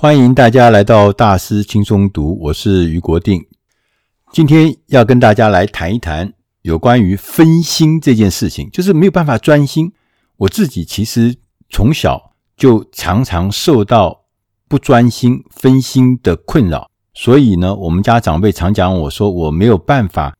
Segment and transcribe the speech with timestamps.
[0.00, 3.44] 欢迎大家来到大师轻松读，我是余国定。
[4.30, 9.92] 今天要跟大家来谈一谈有关于分心这件事情，就是没有办法专心。
[10.36, 11.34] 我自己其实
[11.68, 14.26] 从小就常常受到
[14.68, 20.36] 不专心、分心的困扰，所以呢，我们家长辈常讲我说我没有办法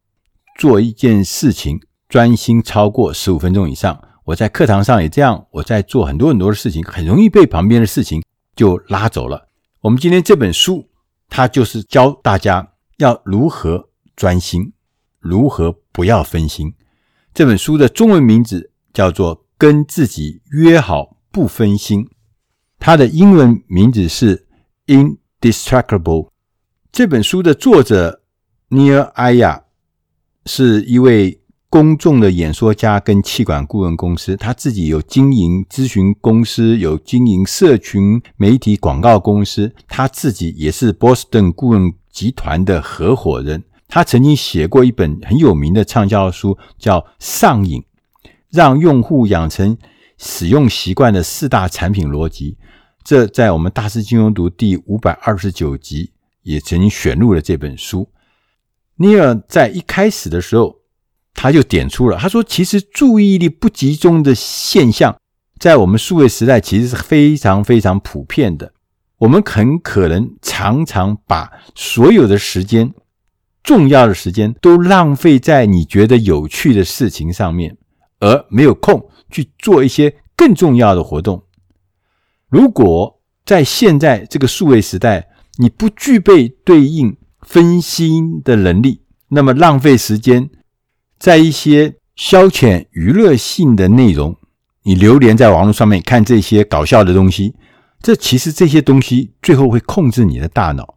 [0.57, 4.01] 做一件事情专心超过十五分钟以上。
[4.27, 8.23] 我在课堂上也这样，我在做很多很多的事情，很容易被旁边的事情
[8.55, 9.48] 就拉走了。
[9.81, 10.89] 我们今天这本书，
[11.29, 14.73] 它就是教大家要如何专心，
[15.21, 16.75] 如何不要分心。
[17.33, 22.05] 这本书的中文名字叫做《跟自己约好不分心》，
[22.79, 24.47] 它的英文名字是
[25.41, 26.25] 《Indistractable》。
[26.91, 28.23] 这本书的作者
[28.71, 29.63] Nir AYA
[30.47, 31.41] 是一位。
[31.71, 43.63] 公众的演说家跟气管顾问公司，他自己有经营咨询公司，有经营社群媒体广告公司，他自己也是波士顿顾问集团的合伙人。
[43.87, 47.85] 他曾经写过一本很有名的畅销书，叫《上瘾：
[48.51, 49.77] 让用户养成
[50.17, 52.53] 使用习惯的四大产品逻辑》。
[53.05, 56.13] 这在我们大师金融读第五百二十九集
[56.45, 58.09] 也曾经选入了这本书。
[58.97, 60.78] 尼尔在一开始的时候。
[61.35, 65.17] 他就点出了，他说：“其实注意力不集中的现象，
[65.61, 68.73] 在我们数位时代其实是非常非常普遍的。
[69.19, 72.93] 我们很可能常常把所有的时间、
[73.63, 77.77] 重要的时间都浪费在你觉得有趣的事情上面，
[78.19, 81.45] 而没有空去做一些更重要的活动。
[82.49, 90.51] 如果在现在这个数位时代，你不具备对应分心的能力，那么浪费时间。”
[91.19, 94.37] 在一些消遣娱乐性的内容，
[94.85, 97.55] 你流连在网络上面看这些搞笑的东西，
[98.01, 100.97] 这其实这些东西最后会控制你的大脑。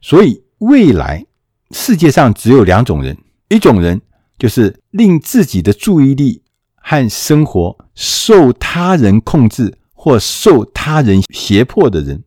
[0.00, 1.24] 所以未来
[1.70, 3.16] 世界上只有两种人：
[3.48, 4.00] 一种人
[4.38, 6.42] 就是令自己的注意力
[6.74, 12.18] 和生活受他人控制或受他人胁迫的人；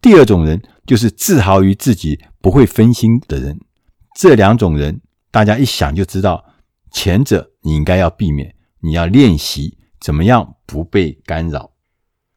[0.00, 3.60] 第二种人就是自豪于自己不会分心的人。
[4.16, 6.44] 这两种人，大家一想就知道。
[6.94, 11.72] 前者你应该要避免，你要练习怎么样不被干扰。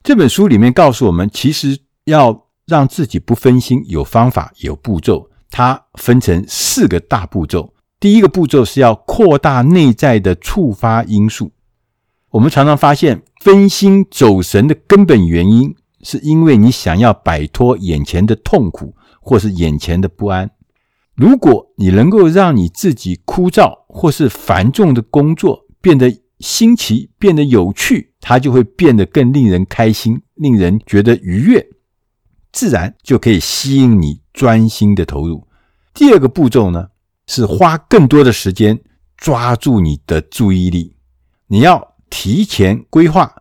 [0.04, 5.30] 这本书里面告诉我们，其实要让自己不分心，有方法，有步骤。
[5.52, 7.74] 它分成四个大步骤。
[8.00, 11.52] 第一个步骤是要扩大内在的触发因素。
[12.32, 20.50] 我们常常发现，分心走神的根本原因，是因为你想要摆脱眼前的痛苦，或是眼前的不安。
[21.16, 31.68] 如果你能够让你自己枯燥或是繁重的工作变得新奇、变得有趣，它就会变得更令人开心、令人觉得愉悦，
[32.52, 35.48] 自然就可以吸引你专心的投入。
[35.96, 36.90] 第二个步骤呢，
[37.26, 38.80] 是花更多的时间
[39.18, 40.96] 抓住你的注意力。
[41.48, 43.34] 你要提前规划，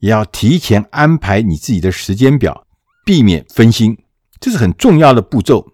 [0.00, 2.66] 也要提前安排你自己的时间表，
[3.06, 3.96] 避免分心，
[4.38, 5.72] 这是很重要的步骤。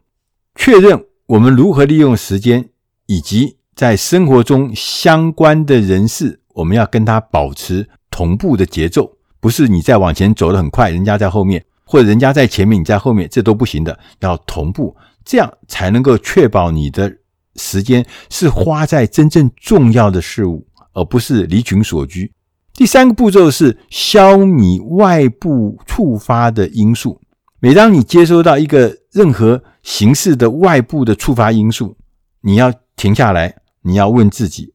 [0.55, 1.05] 确认。
[1.29, 2.71] 我们如何利用时间，
[3.05, 9.09] 以及在生活中相关的人事，我们要跟他保持同步的节奏，
[9.39, 17.19] 不是你在往前走得很快，人家在后面，或者人家在前面，你在后面，这都不行的，要同步，这样才能够确保你的
[17.55, 22.33] 时间是花在真正重要的事物，而不是离群索居。
[22.75, 27.21] 第三个步骤是消弭外部触发的因素。
[27.61, 31.97] 每当你接收到一个任何形式的外部的触发因素，
[32.41, 34.73] 你要停下来，你要问自己：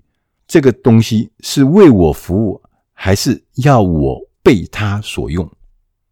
[0.48, 2.62] 这个东西是为我服务，
[2.94, 5.50] 还是要我被它所用？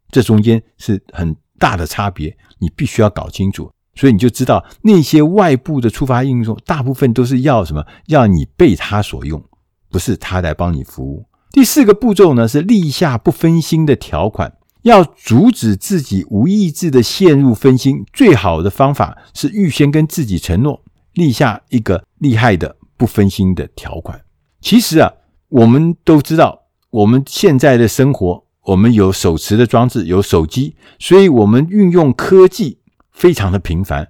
[0.09, 3.71] 这中间是很大的差别，你必须要搞清楚。
[3.95, 7.85] 所以你就知道，那些外部的触发应用，大部分都是要什么？
[8.07, 9.43] 要你被它所用，
[9.89, 11.25] 不是它来帮你服务。
[11.51, 14.57] 第四个步骤呢，是立下不分心的条款。
[14.83, 20.81] 要阻止自己无意识的陷入分心，最好的方法是预先跟自己承诺，
[21.13, 24.21] 立下一个厉害的不分心的条款。
[24.59, 25.11] 其实啊，
[25.49, 32.77] 我们都知道，我们现在的生活，我们有手持的装置，有手机，所以我们运用科技
[33.11, 34.09] 非常的频繁。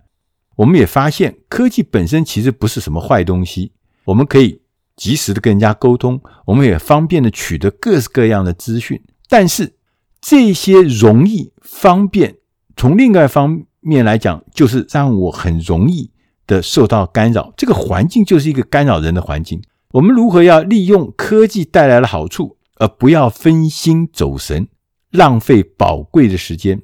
[0.57, 3.71] 我们也发现，科技本身其实不是什么坏东西，
[4.03, 4.61] 我们可以
[4.97, 9.77] 及时的跟人家沟通，我们也方便的取得各式各样的资讯，但是。
[10.23, 12.35] 这些容易方便，
[12.75, 16.11] 从另外一方面来讲，就是让我很容易
[16.51, 17.53] 的受到干扰。
[17.55, 19.61] 这个环境就是一个干扰人的环境。
[19.91, 24.67] 我们如何要利用科技带来的好处，而不要分心走神，
[25.11, 26.81] 浪费宝贵的时间？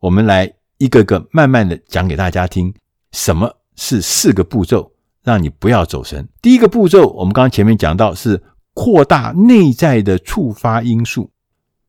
[0.00, 2.74] 我们来一个个慢慢的讲给大家听，
[3.12, 4.92] 什么是四个步骤，
[5.22, 6.26] 让你不要走神。
[6.40, 8.42] 第一个步骤，我们刚刚前面讲到是
[8.74, 11.30] 扩大内在的触发因素。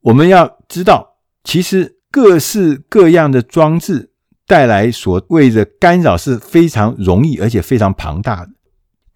[0.02, 4.12] 我们要知道，其实各式各样的装置
[4.48, 8.52] 带来所谓的干扰是非常容易而且非常庞大的。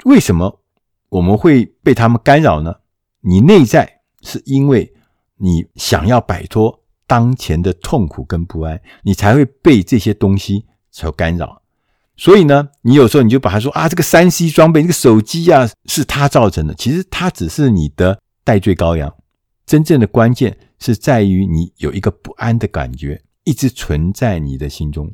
[0.06, 0.62] 为什么
[1.10, 2.76] 我们会被他们干扰呢？
[3.22, 4.94] 你内在是因为
[5.38, 6.84] 你想要摆脱。
[7.10, 11.62] 当前的痛苦跟不安，你才会被这些东西所干扰。
[12.18, 16.74] 所以呢，你有时候你就把它说啊，这个三 C 装备，这个手机啊，是它造成的。
[16.74, 19.16] 其实它只是你的代罪羔羊。
[19.66, 25.10] 真正的关键是在于你有一个不安的感觉一直存在你的心中。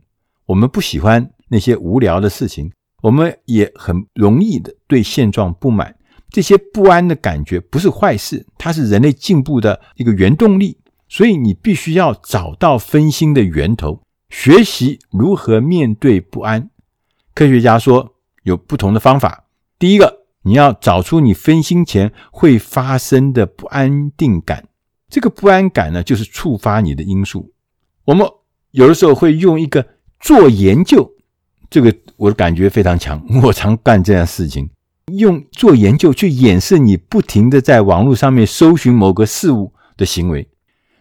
[0.48, 2.72] 我们不喜欢那些无聊的事情，
[3.04, 5.96] 我们也很容易的对现状不满。
[6.32, 10.80] 这些不安的感觉不是坏事，它是人类进步的一个原动力。
[11.08, 14.02] 所以你必须要找到分心的源头，
[14.32, 16.72] 学习如何面对不安。
[17.36, 19.46] 科学家说有不同的方法。
[19.78, 24.68] 第一个，你要找出你分心前会发生的不安定感。
[25.08, 27.53] 这个不安感呢，就是触发你的因素。
[28.06, 28.28] 我们
[28.72, 29.86] 有的时候会用一个
[30.20, 31.10] 做研究，
[31.70, 33.24] 这个我的感觉非常强。
[33.44, 34.70] 我常干这样事情，
[35.18, 40.50] 用做研究去掩饰你不停地在网络上面搜寻某个事物的行为。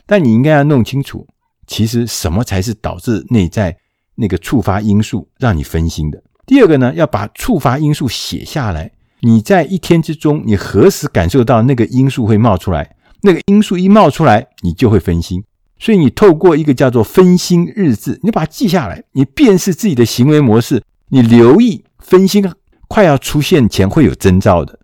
[0.06, 1.26] 但你应该要弄清楚，
[1.66, 3.76] 其实什么才是导致内在
[4.16, 6.22] 那个触发因素让你分心的。
[6.44, 8.92] 第二个呢，要把触发因素写下来。
[9.20, 12.96] 你在一天之中，你何时感受到那个因素会冒出来？
[13.22, 15.42] 那个因素一冒出来，你就会分心。
[15.82, 22.48] 所以你透过一个叫做分心日志，你把它记下来，你辨识自己的行为模式，你留意分心
[22.86, 24.78] 快要出现前会有征兆的，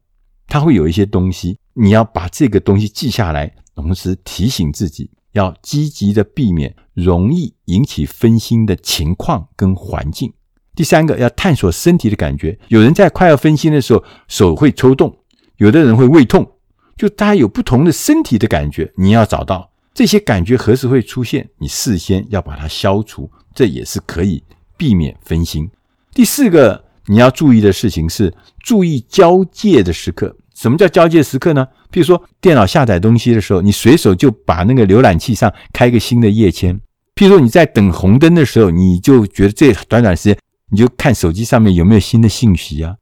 [0.49, 3.55] 它会有一些东西，你要把这个东西记下来。
[3.77, 10.33] 同时提醒自己要积极的避免容易引起分心的情况跟环境。
[10.75, 12.59] 第三个，要探索身体的感觉。
[12.67, 15.17] 有人在快要分心的时候手会抽动，
[15.59, 16.55] 有的人会胃痛，
[16.97, 18.93] 就大家有不同的身体的感觉。
[18.97, 24.41] 你要找到这些感觉何时会出现，你事先要把它消除，这也是可以
[24.77, 25.69] 避免分心。
[26.15, 30.37] 第四个，你要注意的事情是注意交界的时刻。
[30.55, 31.67] 什么叫交界时刻呢？
[31.91, 36.81] 譬如说，电脑下载东西的时候，你随手就把那个浏览器上开个新的页签。
[37.17, 40.39] 譬如说，你在等红灯的时候，你就觉得这短短时间，
[40.71, 42.95] 你就看手机上面有没有新的信息啊。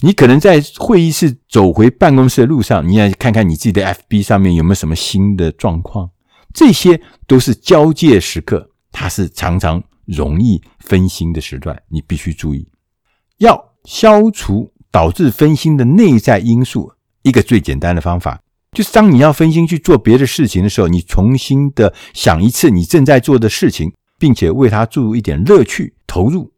[0.00, 6.10] 你可能在会议室走回办公室的路上，你要看看你自己的 FB 上面有没有什么新的状况。
[6.54, 12.66] 这些都是交界时刻，它是常常容易分心的时段，你必须注意，
[13.38, 16.90] 要消除导致分心的内在因素。
[17.22, 18.40] 一个最简单的方法，
[18.72, 26.52] 就是当你要分心去做别的事情的时候，你重新的想一次你正在做的事情，并且为它注入一点乐趣，投入，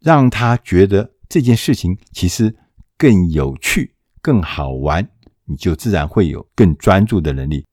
[0.00, 2.54] 让他觉得这件事情其实
[2.96, 5.06] 更有趣、更好玩，
[5.44, 7.66] 你就自然会有更专注的能力。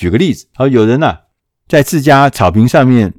[0.00, 1.14] 举个例子，好，有人呢、
[1.68, 3.12] 在自家草坪上面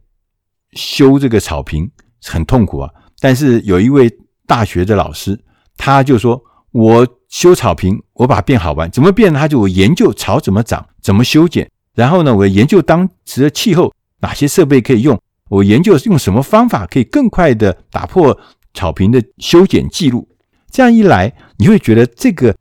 [0.72, 1.92] 修这个草坪
[2.24, 2.90] 很痛苦啊，
[3.20, 4.12] 但是有一位
[4.48, 5.40] 大学的老师，
[5.78, 6.44] 他就说。
[6.74, 9.34] 我修草坪，我把它变好玩，怎么变？
[9.34, 18.40] 他就我研究草怎么长，怎么修剪，然后呢，我研究当时的气候，哪些设备可以用，我研究用什么方法可以更快的打破
[18.74, 20.30] 草坪的修剪记录。
[20.72, 22.56] 这样一来，你会觉得这个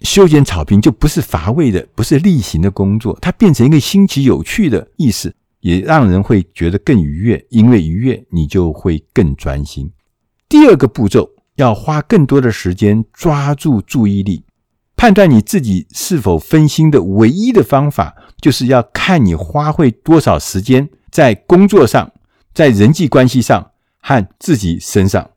[0.00, 7.46] 修剪草坪就不是乏味的，不是例行的工作，它变成一个新奇有趣的意思，也让人会觉得更愉悦。
[7.50, 9.90] 因为愉悦，你就会更专心。
[10.48, 11.30] 第二个步骤。
[11.56, 14.44] 要花更多的时间抓住注意力，
[14.94, 22.12] 判断你自己是否分心的唯一的方法，就是要看你花费多少时间在工作上、
[22.52, 23.70] 在人际关系上
[24.02, 25.30] 和自己身上。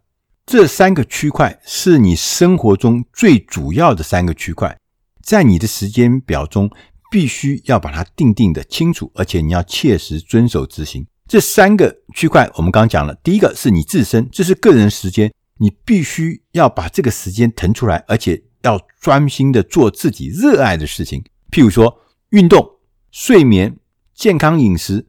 [0.51, 4.75] 这三个区块是你生活中最主要的三个区块，
[5.21, 6.67] 在你的时间表中
[7.11, 11.05] 必须要把它定定的清楚，而且你要切实遵守执行。
[11.27, 15.31] 这三个区块我们刚刚讲了，第一个是你自身，这是个人时间。
[15.59, 22.01] 你必须要把这个时间腾出来，而且要专心的做自己热爱的事情，譬如说
[22.31, 22.67] 运动、
[23.11, 23.77] 睡眠、
[24.15, 25.05] 健康饮食、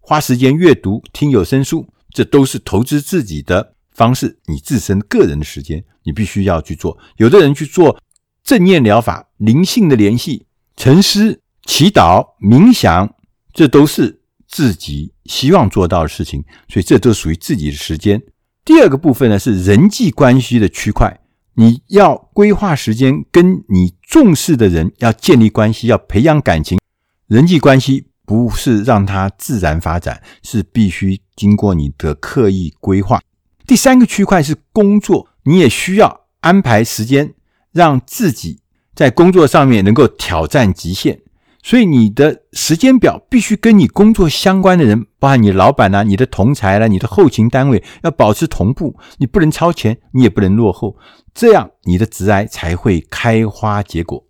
[0.00, 4.38] 花时间阅读、听有声书，这都是投资自己的方式。
[4.46, 6.96] 你自身个人的时间，你必须要去做。
[7.18, 8.00] 有的人去做
[8.42, 13.14] 正念疗法、灵性的联系、沉思、祈祷、冥想，
[13.52, 18.22] 这都是自己希望做到的事情，所以这都属于自己的时间。
[18.64, 21.20] 第二个部分呢，是人际关系的区块，
[21.54, 26.78] 你要规划时间，跟你重视的人要建立关系，要培养感情。
[27.26, 33.20] 人际关系不是让它自然发展，是必须经过你的刻意规划。
[33.68, 37.34] 第三个区块是工作，你也需要安排时间，
[37.70, 38.60] 让自己
[38.94, 41.20] 在工作上面能够挑战极限。
[41.62, 48.96] 所以你的时间表必须跟你工作相关的人，包含你老板啊、你的同才啦、你的后勤单位，要保持同步。
[49.18, 50.96] 你不能超前，你也不能落后，
[51.34, 54.24] 这样你的职癌才会开花结果。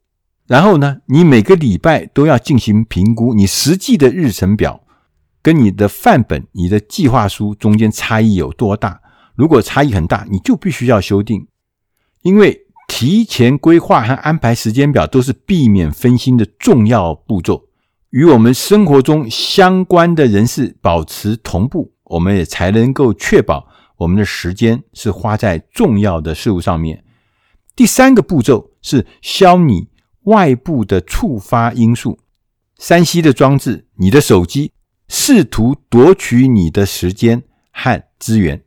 [0.49, 4.80] 然后呢，你每个礼拜都要进行评估，你实际的日程表
[5.40, 9.00] 跟你的范本、你的计划书中间差异有多大。
[9.38, 11.47] 如果差异很大，你就必须要修订，
[12.21, 12.66] 因为。
[12.90, 17.68] 提前规划和安排时间表都是避免分心的重要步骤。
[18.09, 23.68] 与我们生活中相关的人事保持同步，我们也才能够确保
[23.99, 27.04] 我们的时间是花在重要的事物上面。
[27.76, 29.88] 第三个步骤是消弭
[30.23, 32.18] 外部的触发因素
[32.80, 34.73] ，3C 的装置，你的手机
[35.09, 38.62] 试图夺取你的时间和资源，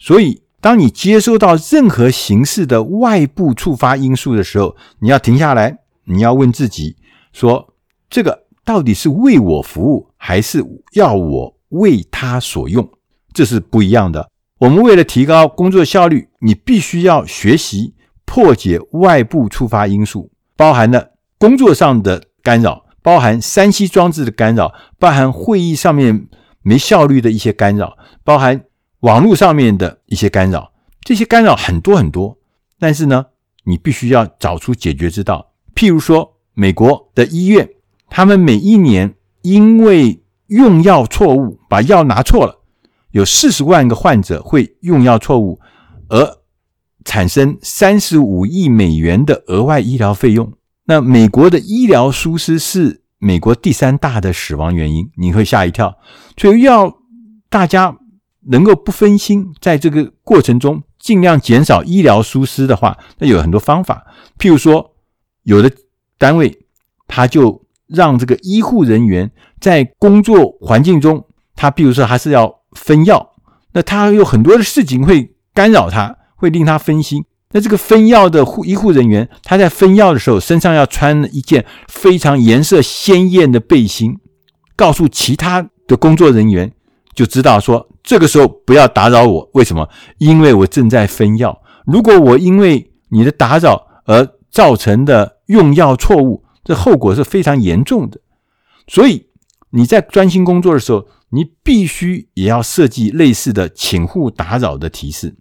[0.00, 0.42] 所以。
[0.62, 6.96] 当你接收到任何形式的外部触发因素的时候，你要停下来，你要问自己
[7.32, 7.72] 说：
[8.10, 12.86] 这个到底是为我服务，还是要我为他所用？
[13.32, 14.28] 这是不一样的。
[14.58, 17.94] 我们为了提高工作效率，你必须要学习
[18.26, 26.28] 破解外部触发因素，包含了工作上的干扰，包含三 C 装置的干扰，包含会议上面
[26.60, 28.60] 没效率的一些干扰，包含。
[29.00, 32.36] 网络上面的一些干扰，这些干扰很多很多，
[32.78, 33.26] 但是呢，
[33.64, 35.52] 你必须要找出解决之道。
[35.74, 37.68] 譬如说，美国的医院，
[38.10, 42.60] 他们每一年因为用药错误，把药拿错了，
[43.12, 45.58] 有四十万个患者会用药错误，
[46.08, 46.38] 而
[47.06, 50.52] 产生三十五亿美元的额外医疗费用。
[50.84, 55.96] 那美国的医疗疏失是美国第三大的死亡原因，你会吓一跳。
[56.36, 56.98] 所以要
[57.48, 57.96] 大家。
[58.48, 64.06] 能够不分心，在这个过程中尽量减少医疗疏失的话，那有很多方法。
[64.38, 64.94] 譬如说，
[65.42, 65.70] 有的
[66.18, 66.58] 单位
[67.06, 69.30] 他就让这个医护人员
[69.60, 73.34] 在工作环境中，他比如说他是要分药，
[73.72, 77.24] 那他有很多的事情会干扰他，会令他分心。
[77.52, 84.16] 那这个分药的护医护人员，他在分药的时候，身上要穿一件非常颜色鲜艳的背心，
[84.76, 86.72] 告诉其他的工作人员。
[87.12, 89.50] 就知道说，这个时候不要打扰我。
[89.54, 89.88] 为什么？
[90.18, 91.62] 因为我正在分药。
[91.86, 98.20] 如果我因为你的打扰而造成的用药错误，这后果是非常严重的。
[98.86, 99.26] 所以
[99.70, 105.36] 你在专心工作的时候，你必须也要设计类似的“请勿打扰”的提示。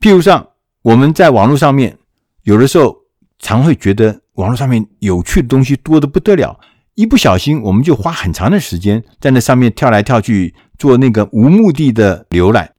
[0.00, 0.48] 譬如像
[0.82, 1.98] 我们在网络上面，
[2.42, 2.96] 有的时候
[3.38, 6.58] 常会觉得网络上面有趣的东西多得不得了，
[6.94, 10.54] 一不小心我们就花很长的时间在那上面跳来跳去。
[10.80, 12.72] 做那个无目的的浏览，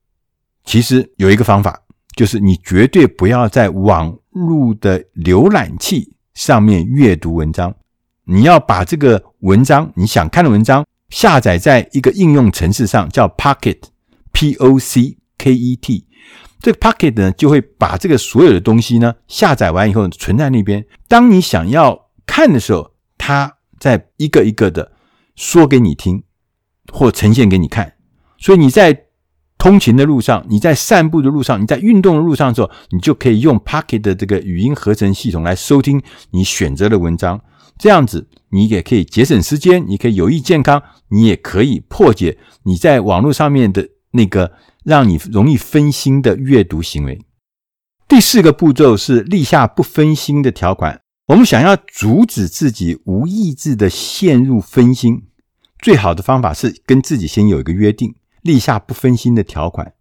[0.66, 1.84] 其实有一个方法，
[2.16, 7.76] 就是你绝对不要在网络的浏览器上面阅读文章。
[8.24, 16.08] 你要把这个文章，你想看的文章，下载在一个应用程式上，叫 Pocket，P-O-C-K-E-T。
[16.60, 20.84] 这个 Pocket 呢，就会把这个所有的东西呢下载完以后存在那边。
[21.08, 24.92] 当你想要看的时候，它再一个一个的
[25.36, 26.24] 说给你听。
[26.92, 27.94] 或呈现给你看，
[28.38, 29.06] 所以你在
[29.58, 37.40] 通勤的路上，你在散步的路上，你在运动的路上的时候，你就可以用 Pocket 的这个语音合成系统来收听你选择的文章。
[37.78, 47.22] 这样子，你也可以节省时间，你可以有益健康，你也可以破解你在网络上面的那个让你容易分心的阅读行为。
[48.08, 51.02] 第四个步骤是立下不分心的条款。
[51.28, 55.24] 我们想要阻止自己无意志的陷入分心。
[55.82, 59.94] 最好的方法是跟自己先有一个约定，立下不分心的条款，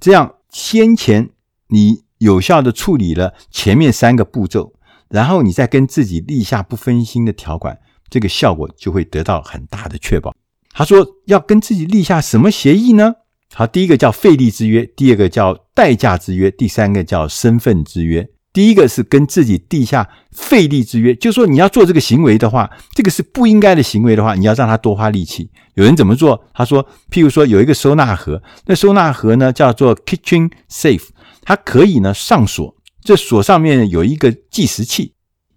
[0.00, 1.30] 这样先前
[1.68, 4.72] 你有效的处理了前面三个步骤，
[5.08, 10.34] 然后你再跟自己立下不分心的条款，这个效果就会得到很大的确保。
[10.70, 13.14] 他说要跟自己立下什么协议呢？
[13.52, 18.28] 好，第一个叫费力之约，第二个叫代价之约，第三个叫身份之约。
[18.52, 25.50] 第一个是跟自己立下费力之约，就是说你要做这个行为的话，这个是不应该的行为的话，你要让他多花力气。
[25.74, 26.42] 有人怎么做？
[26.52, 31.06] 他说，譬如说有一个收纳盒，那收纳盒呢叫做 Kitchen Safe，
[31.42, 35.12] 它可以呢上锁，这锁上面有一个计时器，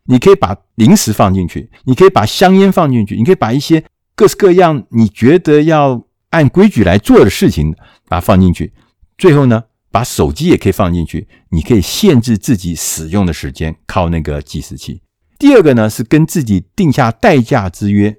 [0.06, 3.84] 你可以把零食放进去，你可以把香烟放进去，你可以把一些
[4.16, 7.74] 各式各样你觉得要按规矩来做的事情
[8.08, 8.74] 把它放进去，
[9.18, 9.64] 最后呢。
[9.92, 15.02] 把手机也可以放进去，你可以限制自己使用的时间，靠那个计时器。
[15.38, 18.18] 第二个呢，是跟自己定下代价之约，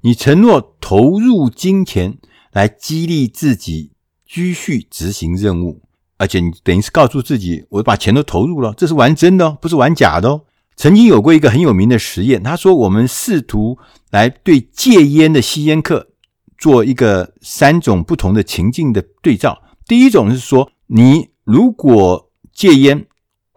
[0.00, 2.18] 你承诺投入金钱
[2.52, 3.92] 来激励自己
[4.26, 5.82] 继续执行任务，
[6.16, 10.42] 而且你等于是告诉自己，我把钱都投入了，这是玩真的哦，不是玩假的哦。
[10.76, 13.78] 曾经有过一个很有名的实验，他说我们试图
[14.10, 16.08] 来对戒烟的吸烟客
[16.56, 19.62] 做一个三种不同的情境的对照。
[19.86, 23.06] 第一种是说，你如果戒烟，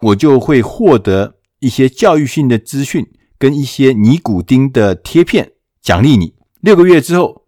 [0.00, 3.06] 我就会获得一些教育性的资讯
[3.38, 6.34] 跟一些尼古丁的贴片奖励你。
[6.60, 7.46] 六个月之后，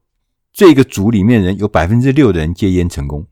[0.53, 3.27] 这个组里面人有百分之六的人戒烟成功。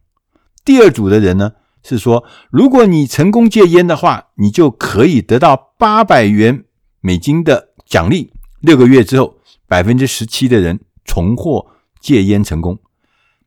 [0.64, 1.52] 第二组的人呢，
[1.82, 6.64] 是说，如果你成功戒烟的话，你就可以得到八百元
[7.00, 8.32] 美金的奖励。
[8.60, 12.78] 六个月之后，百分之十七的人重获戒烟成功。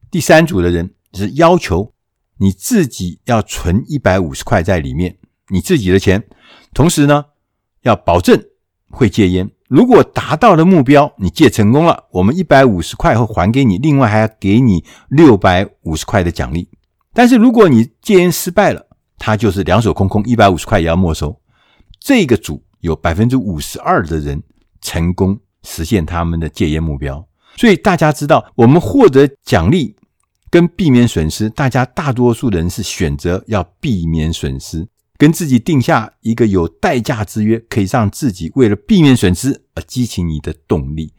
[0.10, 1.94] 第三组的人是要求
[2.42, 5.16] 你自己要存一百五十块在里面，
[5.50, 6.28] 你自己的钱，
[6.74, 7.26] 同时呢，
[7.84, 8.44] 要保证
[8.90, 9.48] 会戒烟。
[9.68, 16.68] 如果达到了目标，你戒成功了，我们一百五十块会还给你，另外还要给你六百五十块的奖励。
[17.14, 18.88] 但是如果你戒烟失败了，
[19.20, 21.40] 他就是两手空空，一百五十块也要没收。
[22.00, 24.42] 这个组有百分之五十二的人
[24.82, 27.24] 成功实现他们的戒烟目标。
[27.56, 29.96] 所以大家知道，我们获得奖励
[30.52, 34.86] 跟避免损失，大家大多数人是选择要避免损失，
[35.18, 41.14] 跟自己定下一个有代价之约，可以让自己为了避免损失而激起你的动力。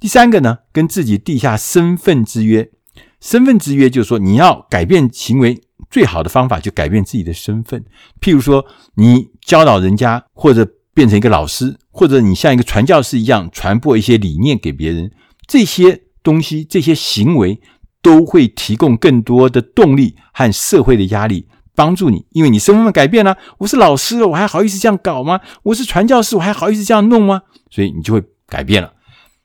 [0.00, 2.70] 第三个呢，跟自己定下身份之约。
[3.20, 7.84] 身份之约就是说，你要改变行为，最好的方法就改变自己的身份。
[8.20, 8.64] 譬如说，
[8.94, 15.10] 你教导人家，或者变成一个老师，或者你像一个传教士一样传播一些理念给别人，
[15.48, 17.60] 这些东西、这些行为
[18.02, 22.26] 都会提供更多的动力和社会的压力，帮助你。
[22.30, 25.40] 因为你身份改变了，我是老师，我还好意思这样搞吗？
[25.62, 27.42] 我是传教士，我还好意思这样弄吗？
[27.70, 28.94] 所以你就会改变了。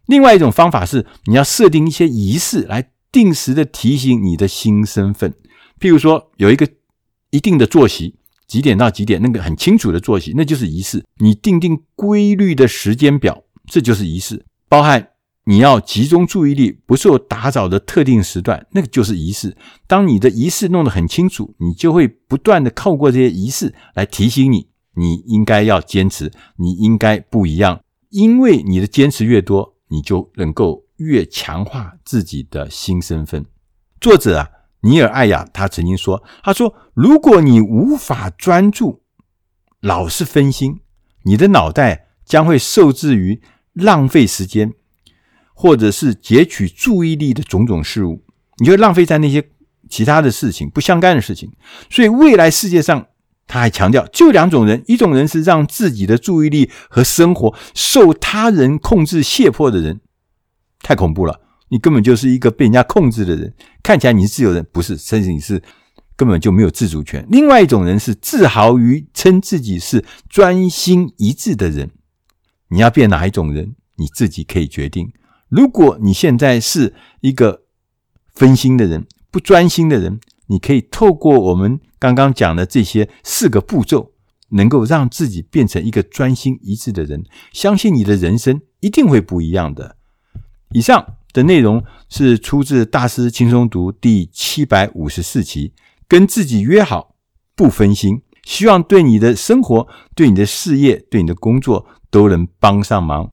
[0.05, 2.89] 另外一种方法是，你要设定一些仪式来。
[3.13, 5.35] 定时的提醒你的新身份，
[5.79, 6.67] 譬如说有一个
[7.29, 8.15] 一定的作息，
[8.47, 11.05] 几点到几点，那个很清楚的作息，那就是仪式。
[11.19, 14.43] 你定定规律的时间表，这就是仪式。
[14.67, 15.09] 包含
[15.45, 19.57] 你要集中注意力，不受打扰的特定时段，那个就是仪式。
[19.87, 27.81] 当你的仪式弄得很清楚，你就会不断的透过这些仪式来提醒你，你应该要坚持，你应该不一样。
[28.09, 30.83] 因为你的坚持越多，你就能够。
[30.97, 33.45] 越强化自己的新身份。
[33.99, 34.49] 作者啊，
[34.81, 39.01] 尼尔艾雅他曾经说：“他说，如果你无法专注，
[39.81, 40.79] 老是分心，
[41.23, 43.41] 你的脑袋将会受制于
[43.73, 44.73] 浪费时间，
[45.63, 48.21] 或者是截取注意力的种种事物，
[48.57, 49.41] 你就浪费在那些
[49.89, 51.49] 其他的事情、不相干的事情。
[51.89, 53.07] 所以，未来世界上，
[53.47, 60.01] 他还强调，就两种人：一种人是让自己的注意力和生活受他人控制胁迫的人。”
[60.83, 61.39] 太恐怖了！
[61.69, 65.63] 你根本就是一个被人家控制的人，看起来你是自由人，不是，甚至你是
[66.17, 67.25] 根本就没有自主权。
[67.29, 71.89] 另外一种人是自豪于称自己是专心一致的人。
[72.67, 75.09] 你要变哪一种人，你自己可以决定。
[75.53, 77.61] 如果你现在是一个
[78.33, 84.13] 分心的人、不专心的人，你可以透过我们刚刚讲的这些四个步骤，
[84.49, 87.23] 能够让自己变成一个专心一致的人。
[87.51, 89.95] 相信你的人生一定会不一样的。
[90.71, 95.73] 以上的内容是出自《大师轻松读》第七百五十四期，
[96.07, 97.13] 跟自己约好
[97.55, 103.29] 不分心，希望对你的生活、对你的事业、对你的工作都能帮上忙。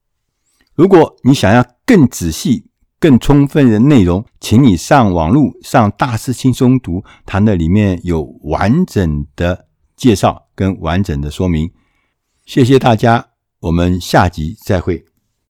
[0.74, 2.66] 如果你想要更仔细、
[3.00, 11.68] 更充分的内容，请你上网络上《大师轻松读》，它那里面有完整的介绍跟完整的说明。
[12.46, 15.09] 谢谢大家，我们下集再会。